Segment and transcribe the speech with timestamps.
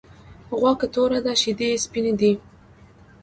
[0.57, 2.31] غوا که توره ده شيدې یی سپيني دی.